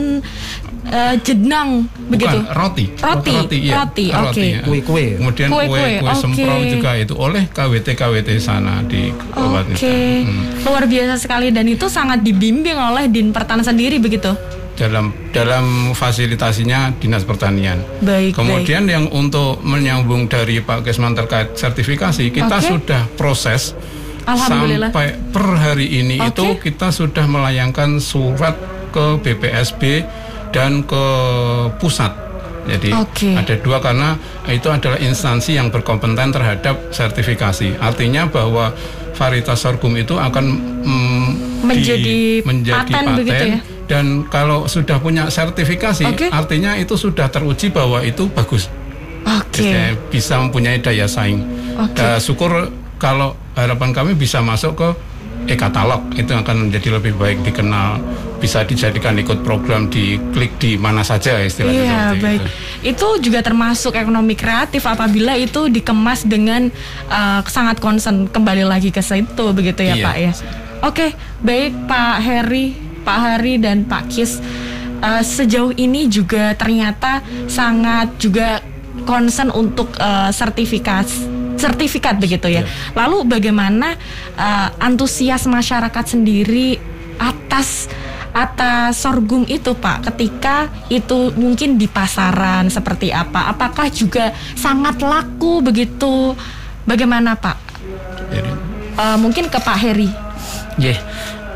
[0.88, 2.38] uh, jenang begitu.
[2.38, 2.84] Bukan, roti.
[2.98, 3.32] Roti.
[3.34, 3.74] Roti, ya.
[3.84, 4.30] roti oke.
[4.32, 4.48] Okay.
[4.48, 4.60] Ya.
[4.64, 5.06] Kue-kue.
[5.20, 6.20] Kemudian kue kue, kue okay.
[6.20, 9.76] semprong juga itu oleh KWT KWT sana di Oke.
[9.76, 10.24] Okay.
[10.24, 10.64] Hmm.
[10.64, 14.32] Luar biasa sekali dan itu sangat dibimbing oleh Din Pertan sendiri begitu
[14.78, 17.82] dalam dalam fasilitasinya dinas pertanian.
[17.98, 18.38] Baik.
[18.38, 18.94] Kemudian baik.
[18.94, 22.70] yang untuk menyambung dari Pak Kesman terkait sertifikasi, kita okay.
[22.70, 23.74] sudah proses
[24.36, 26.28] sampai per hari ini okay.
[26.34, 28.58] itu kita sudah melayangkan surat
[28.92, 30.04] ke BPSB
[30.52, 31.04] dan ke
[31.80, 32.12] pusat.
[32.68, 33.32] Jadi okay.
[33.32, 37.80] ada dua karena itu adalah instansi yang berkompeten terhadap sertifikasi.
[37.80, 38.76] Artinya bahwa
[39.16, 40.44] varietas sorghum itu akan
[40.84, 41.28] mm,
[41.64, 43.60] menjadi, di, menjadi paten, paten begitu ya?
[43.88, 46.28] dan kalau sudah punya sertifikasi okay.
[46.30, 48.70] artinya itu sudah teruji bahwa itu bagus
[49.26, 49.98] okay.
[50.12, 51.42] bisa mempunyai daya saing
[51.74, 52.14] okay.
[52.14, 54.88] uh, syukur kalau harapan kami bisa masuk ke
[55.48, 56.04] e-katalog.
[56.14, 58.02] Itu akan menjadi lebih baik dikenal
[58.38, 62.50] bisa dijadikan ikut program di klik di mana saja istilahnya iya baik itu.
[62.94, 66.70] itu juga termasuk ekonomi kreatif apabila itu dikemas dengan
[67.10, 68.30] uh, sangat concern.
[68.30, 70.04] Kembali lagi ke situ begitu ya iya.
[70.06, 70.32] Pak ya.
[70.86, 71.06] Oke
[71.42, 74.38] baik Pak Heri Pak Hari dan Pak Kis.
[74.98, 78.62] Uh, sejauh ini juga ternyata sangat juga
[79.06, 81.06] concern untuk uh, sertifikat
[81.58, 82.62] sertifikat begitu ya.
[82.62, 82.66] Yeah.
[82.94, 83.98] Lalu bagaimana
[84.38, 86.78] uh, antusias masyarakat sendiri
[87.18, 87.90] atas
[88.30, 93.50] atas sorghum itu Pak ketika itu mungkin di pasaran seperti apa?
[93.50, 96.38] Apakah juga sangat laku begitu?
[96.86, 97.58] Bagaimana Pak?
[98.98, 100.10] Uh, mungkin ke Pak Heri.
[100.78, 100.98] Yeah.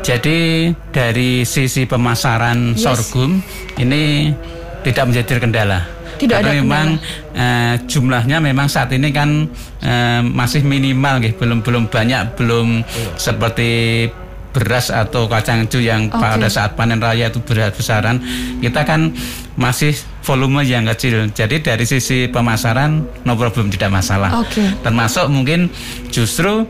[0.03, 2.83] Jadi dari sisi pemasaran yes.
[2.83, 3.39] sorghum
[3.79, 4.35] ini
[4.83, 5.92] tidak menjadi kendala.
[6.23, 6.87] Tidak Karena ada memang
[7.35, 9.51] uh, jumlahnya memang saat ini kan
[9.83, 11.43] uh, masih minimal, gitu.
[11.43, 13.13] belum belum banyak, belum oh.
[13.19, 14.07] seperti
[14.53, 16.21] beras atau kacang hijau yang okay.
[16.21, 18.21] pada saat panen raya itu berat besaran.
[18.61, 19.11] Kita kan
[19.57, 21.33] masih volume yang kecil.
[21.33, 24.45] Jadi dari sisi pemasaran no problem tidak masalah.
[24.45, 24.69] Okay.
[24.85, 25.73] Termasuk mungkin
[26.13, 26.69] justru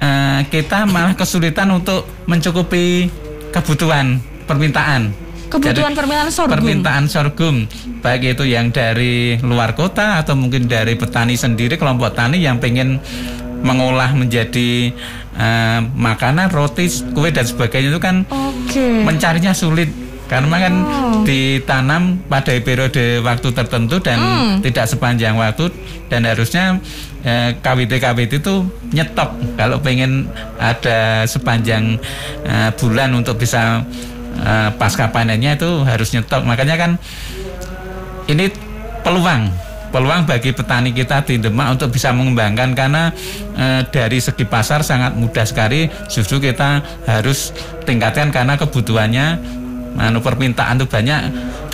[0.00, 3.10] uh, kita malah kesulitan untuk mencukupi
[3.50, 5.10] kebutuhan permintaan.
[5.50, 6.54] Kebutuhan permintaan sorghum.
[6.54, 7.56] Permintaan sorghum,
[8.00, 13.02] baik itu yang dari luar kota atau mungkin dari petani sendiri, kelompok tani yang pengen
[13.60, 14.94] mengolah menjadi
[15.36, 19.04] uh, makanan, roti, kue dan sebagainya itu kan okay.
[19.04, 19.90] mencarinya sulit
[20.30, 21.26] karena kan oh.
[21.26, 24.54] ditanam pada periode waktu tertentu dan hmm.
[24.62, 25.74] tidak sepanjang waktu
[26.06, 26.78] dan harusnya
[27.26, 28.62] eh, KWT KWT itu
[28.94, 30.30] nyetok kalau pengen
[30.62, 31.98] ada sepanjang
[32.46, 33.82] eh, bulan untuk bisa
[34.38, 36.90] eh, pasca panennya itu harus nyetok makanya kan
[38.30, 38.52] ini
[39.02, 39.50] peluang
[39.90, 43.10] peluang bagi petani kita di Demak untuk bisa mengembangkan karena
[43.58, 47.50] e, dari segi pasar sangat mudah sekali justru kita harus
[47.82, 49.26] tingkatkan karena kebutuhannya
[49.98, 51.20] anu permintaan tuh banyak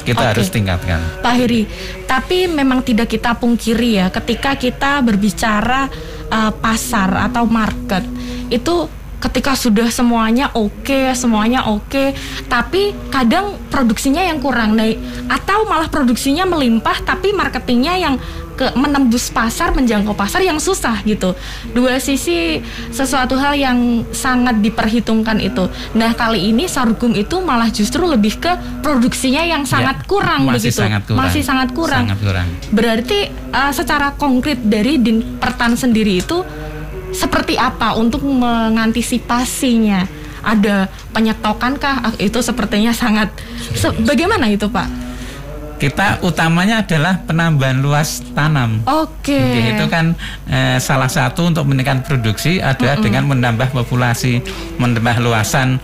[0.06, 0.30] kita okay.
[0.32, 1.02] harus tingkatkan.
[1.18, 1.66] Pak Heri,
[2.06, 5.90] tapi memang tidak kita pungkiri ya ketika kita berbicara
[6.30, 8.06] uh, pasar atau market
[8.46, 8.86] itu
[9.20, 12.09] ketika sudah semuanya oke, okay, semuanya oke, okay,
[12.46, 14.76] tapi kadang produksinya yang kurang.
[14.76, 15.00] Naik
[15.31, 18.14] atau malah produksinya melimpah tapi marketingnya yang
[18.57, 21.37] ke menembus pasar menjangkau pasar yang susah gitu.
[21.76, 25.68] Dua sisi sesuatu hal yang sangat diperhitungkan itu.
[25.92, 30.48] Nah kali ini sorghum itu malah justru lebih ke produksinya yang ya, sangat ya, kurang
[30.48, 30.81] masih begitu.
[30.81, 31.20] sangat kurang.
[31.20, 32.48] masih sangat kurang, sangat kurang.
[32.72, 33.18] berarti
[33.52, 36.40] uh, secara konkret dari din pertan sendiri itu
[37.14, 40.06] seperti apa untuk mengantisipasinya
[40.46, 43.34] ada penyetokankah ah, itu sepertinya sangat
[43.74, 44.86] se bagaimana itu pak
[45.76, 48.80] kita utamanya adalah penambahan luas tanam.
[48.88, 49.36] Oke.
[49.36, 49.76] Okay.
[49.76, 50.16] Itu kan
[50.48, 53.04] eh, salah satu untuk menekan produksi adalah mm -mm.
[53.04, 54.40] dengan menambah populasi,
[54.80, 55.76] menambah luasan.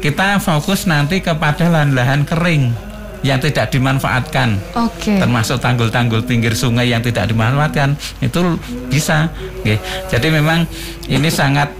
[0.00, 2.85] Kita fokus nanti kepada lahan-lahan kering
[3.24, 4.60] yang tidak dimanfaatkan.
[4.74, 5.16] Okay.
[5.20, 9.30] Termasuk tanggul-tanggul pinggir sungai yang tidak dimanfaatkan itu bisa.
[9.62, 9.80] Okay.
[10.10, 10.68] Jadi memang
[11.08, 11.72] ini sangat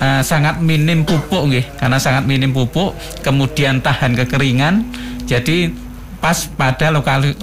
[0.00, 1.64] uh, sangat minim pupuk, okay.
[1.76, 4.84] karena sangat minim pupuk, kemudian tahan kekeringan.
[5.24, 5.84] Jadi
[6.24, 6.88] pas pada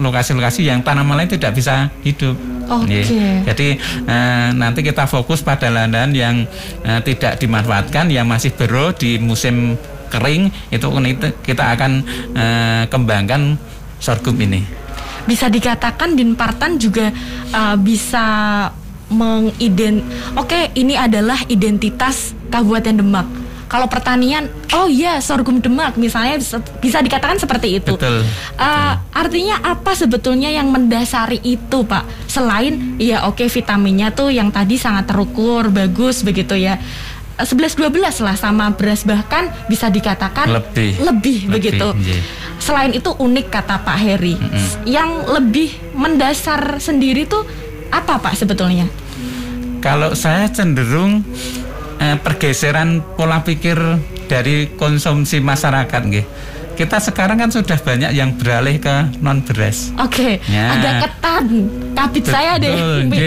[0.02, 2.34] lokasi-lokasi yang tanaman lain tidak bisa hidup.
[2.66, 3.06] Okay.
[3.46, 3.68] Jadi
[4.10, 6.50] uh, nanti kita fokus pada lahan yang
[6.82, 9.78] uh, tidak dimanfaatkan, yang masih bero di musim
[10.12, 10.88] kering itu
[11.42, 11.92] kita akan
[12.36, 13.56] uh, kembangkan
[13.98, 14.62] sorghum ini.
[15.24, 17.08] Bisa dikatakan Dinpartan juga
[17.56, 18.26] uh, bisa
[19.08, 20.04] mengident.
[20.36, 23.28] Oke, okay, ini adalah identitas Kabupaten Demak
[23.72, 26.44] kalau pertanian, oh iya sorghum demak misalnya
[26.84, 27.96] bisa dikatakan seperti itu.
[27.96, 28.28] Betul.
[28.60, 32.28] Uh, Artinya apa sebetulnya yang mendasari itu, Pak?
[32.28, 36.84] Selain ya oke okay, vitaminnya tuh yang tadi sangat terukur, bagus begitu ya.
[37.44, 41.02] 11 12 lah sama beras bahkan bisa dikatakan Lebih.
[41.02, 41.88] lebih, Lebih, begitu.
[42.06, 42.22] iya.
[42.62, 44.38] Selain itu unik kata Pak Heri.
[44.86, 47.42] Yang lebih mendasar sendiri tuh
[47.90, 48.86] apa Pak sebetulnya?
[49.82, 51.26] Kalau saya cenderung
[51.98, 53.78] eh, pergeseran pola pikir
[54.30, 56.26] dari konsumsi masyarakat nggih.
[56.72, 59.94] Kita sekarang kan sudah banyak yang beralih ke non beras.
[59.98, 60.74] Oke, Ya.
[60.74, 61.46] ada ketan.
[61.92, 62.76] Kabit Betul, saya deh,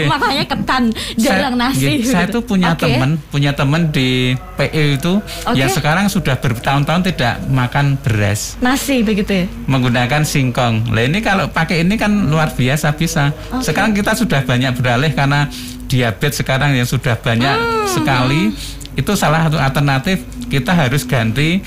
[0.05, 0.83] makanya ketan,
[1.15, 1.79] jarang Saya- nasi.
[1.79, 2.83] nggih, Saya tuh punya Oke.
[2.85, 5.13] teman, punya teman di PE itu
[5.45, 5.55] Oke.
[5.55, 9.45] yang sekarang sudah bertahun-tahun tidak makan beras nasi begitu ya.
[9.65, 10.91] menggunakan singkong.
[10.91, 13.31] Lah ini kalau pakai ini kan luar biasa bisa.
[13.51, 13.63] Oke.
[13.65, 15.47] Sekarang kita sudah banyak beralih karena
[15.85, 17.87] diabetes sekarang yang sudah banyak Hmm.
[17.87, 18.43] sekali.
[18.93, 21.59] Itu salah satu alternatif kita harus ganti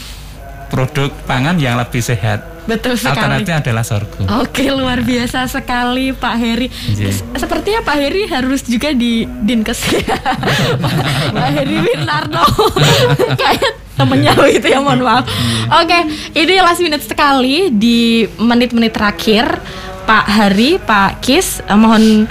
[0.68, 2.44] produk pangan yang lebih sehat.
[2.64, 3.16] Betul sekali.
[3.16, 4.28] Alternatifnya adalah sorghum.
[4.38, 6.68] Oke, luar biasa sekali Pak Heri.
[6.68, 7.09] Iya.
[7.11, 10.16] S- Sepertinya Pak Heri harus juga di Dinkes ya.
[11.35, 12.44] Pak Heri Winarno.
[13.40, 15.24] Kayak temennya gitu ya, mohon maaf.
[15.74, 15.98] Oke,
[16.33, 17.98] ini last minute sekali di
[18.37, 19.48] menit-menit terakhir.
[20.04, 22.24] Pak Hari, Pak Kis, eh, mohon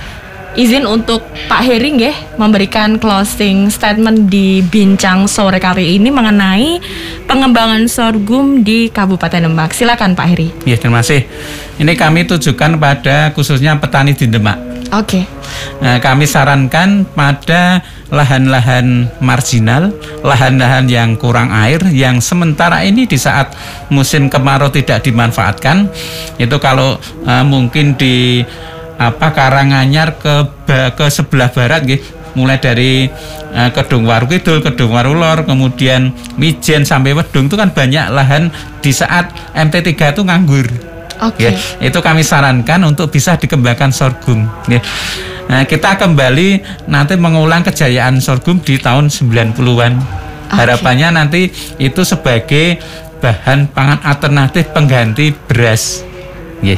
[0.58, 6.82] izin untuk Pak Heri nggih memberikan closing statement di bincang sore kali ini mengenai
[7.30, 9.78] pengembangan sorghum di Kabupaten Demak.
[9.78, 10.50] Silakan Pak Heri.
[10.66, 11.30] Ya, terima kasih.
[11.78, 14.58] Ini kami tujukan pada khususnya petani di Demak.
[14.98, 15.30] Oke.
[15.78, 19.92] Nah, kami sarankan pada lahan-lahan marginal,
[20.24, 23.52] lahan-lahan yang kurang air, yang sementara ini di saat
[23.92, 25.92] musim kemarau tidak dimanfaatkan,
[26.40, 26.96] itu kalau
[27.28, 28.48] eh, mungkin di
[28.98, 30.36] apa Karanganyar ke
[30.98, 32.06] ke sebelah barat, gitu,
[32.38, 33.10] mulai dari
[33.54, 38.54] eh, Kedung Waru Kidul, Kedung Waru Lor, kemudian Mijen sampai Wedung itu kan banyak lahan
[38.82, 40.70] di saat MT3 itu nganggur.
[41.18, 41.50] Oke.
[41.50, 44.46] Ya, itu kami sarankan untuk bisa dikembangkan sorghum.
[44.70, 44.86] Ya.
[45.50, 49.94] Nah, kita kembali nanti mengulang kejayaan sorghum di tahun 90-an.
[50.48, 51.50] Harapannya nanti
[51.82, 52.78] itu sebagai
[53.18, 56.06] bahan pangan alternatif pengganti beras.
[56.62, 56.78] Ya.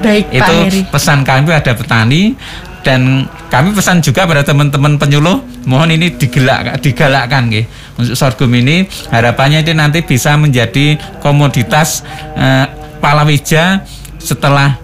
[0.00, 0.80] Baik Pak Itu Heri.
[0.88, 2.22] pesan kami pada petani
[2.80, 7.68] dan kami pesan juga pada teman-teman penyuluh mohon ini digelak digalakkan nggih.
[8.00, 12.00] Untuk sorghum ini harapannya ini nanti bisa menjadi komoditas
[12.32, 12.64] eh,
[13.04, 13.84] palawija
[14.16, 14.80] setelah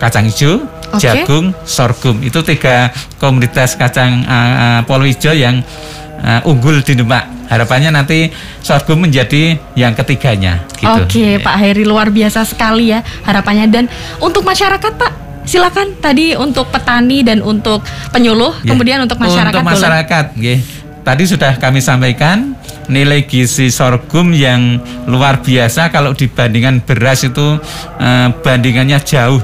[0.00, 1.02] kacang hijau, Oke.
[1.02, 2.24] jagung, sorghum.
[2.24, 2.88] Itu tiga
[3.20, 5.60] komoditas kacang eh, eh, palawija yang
[6.24, 7.37] eh, unggul di Demak.
[7.48, 8.28] Harapannya nanti
[8.60, 11.00] sorghum menjadi yang ketiganya gitu.
[11.04, 13.84] Oke, Pak Heri luar biasa sekali ya harapannya dan
[14.20, 15.12] untuk masyarakat Pak
[15.48, 17.80] silakan tadi untuk petani dan untuk
[18.12, 18.76] penyuluh Ya.
[18.76, 20.60] kemudian untuk masyarakat Untuk masyarakat, nggih.
[21.08, 22.52] Tadi sudah kami sampaikan
[22.92, 24.76] nilai gizi sorghum yang
[25.08, 27.56] luar biasa kalau dibandingkan beras itu
[27.96, 29.40] eh, bandingannya jauh.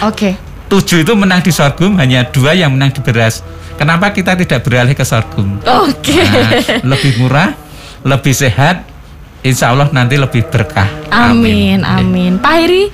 [0.00, 0.40] Oke.
[0.72, 3.44] Tujuh itu menang di sorghum, hanya dua yang menang di beras.
[3.82, 5.58] Kenapa kita tidak beralih ke sorghum?
[5.66, 6.14] Oke.
[6.14, 7.50] Nah, lebih murah,
[8.06, 8.86] lebih sehat,
[9.42, 10.86] insya Allah nanti lebih berkah.
[11.10, 12.38] Amin, amin.
[12.38, 12.86] Pak Heri,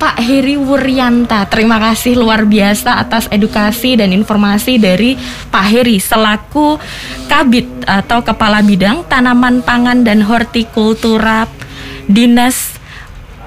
[0.00, 5.12] Pak Heri Wuryanta, terima kasih luar biasa atas edukasi dan informasi dari
[5.52, 6.80] Pak Heri selaku
[7.28, 11.44] Kabit atau Kepala Bidang Tanaman Pangan dan Hortikultura
[12.08, 12.79] Dinas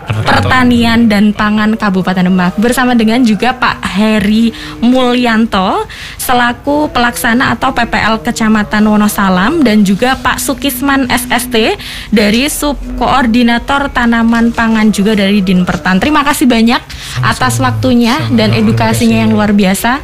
[0.04, 4.52] Pertanian dan Pangan Kabupaten Demak bersama dengan juga Pak Heri
[4.84, 5.88] Mulyanto
[6.20, 11.80] selaku pelaksana atau PPL Kecamatan Wonosalam dan juga Pak Sukisman SST
[12.12, 16.00] dari Subkoordinator Tanaman Pangan juga dari Dinpertan.
[16.04, 16.82] Terima kasih banyak
[17.24, 20.04] atas waktunya dan edukasinya yang luar biasa.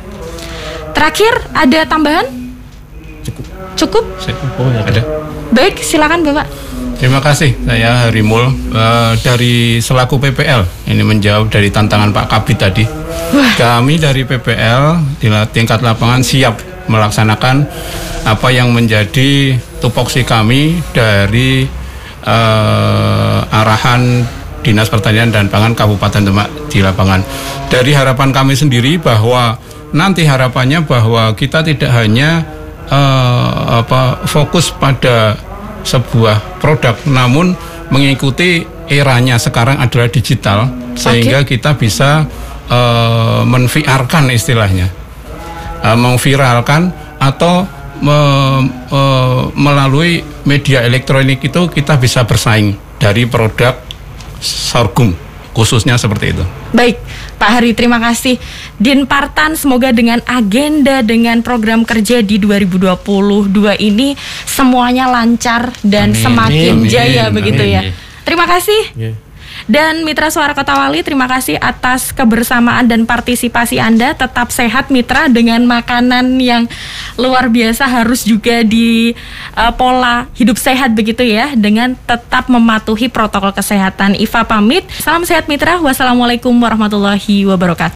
[0.96, 2.28] Terakhir ada tambahan?
[3.80, 4.04] Cukup.
[4.60, 5.02] Oh, ada.
[5.56, 6.69] Baik, silakan Bapak.
[7.00, 10.84] Terima kasih, saya Harimul eh, dari selaku PPL.
[10.84, 12.84] Ini menjawab dari tantangan Pak Kabit tadi.
[13.56, 16.60] Kami dari PPL di tingkat lapangan siap
[16.92, 17.64] melaksanakan
[18.28, 21.64] apa yang menjadi tupoksi kami dari
[22.28, 24.28] eh, arahan
[24.60, 27.24] Dinas Pertanian dan Pangan Kabupaten Demak di lapangan.
[27.72, 29.56] Dari harapan kami sendiri bahwa
[29.96, 32.44] nanti harapannya bahwa kita tidak hanya
[32.92, 35.48] eh, apa fokus pada
[35.84, 37.56] sebuah produk namun
[37.90, 42.26] mengikuti eranya sekarang adalah digital sehingga kita bisa
[42.70, 44.88] eh, menviarkan istilahnya.
[45.80, 47.64] Eh, memviralkan atau
[48.04, 53.76] me- eh, melalui media elektronik itu kita bisa bersaing dari produk
[54.40, 55.29] sorghum
[55.60, 56.44] khususnya seperti itu.
[56.72, 57.04] Baik,
[57.36, 58.40] Pak Hari, terima kasih.
[58.80, 62.96] Din Partan, semoga dengan agenda dengan program kerja di 2022
[63.84, 64.16] ini
[64.48, 66.24] semuanya lancar dan Amin.
[66.24, 66.88] semakin Amin.
[66.88, 67.36] jaya Amin.
[67.36, 67.84] begitu ya.
[67.84, 68.08] Amin.
[68.24, 69.28] Terima kasih.
[69.66, 74.14] Dan Mitra Suara Kota Wali, terima kasih atas kebersamaan dan partisipasi Anda.
[74.14, 76.70] Tetap sehat Mitra dengan makanan yang
[77.20, 79.12] luar biasa harus juga di
[79.58, 84.16] uh, pola hidup sehat begitu ya dengan tetap mematuhi protokol kesehatan.
[84.16, 84.86] Iva pamit.
[85.02, 85.82] Salam sehat Mitra.
[85.82, 87.88] Wassalamualaikum warahmatullahi wabarakatuh.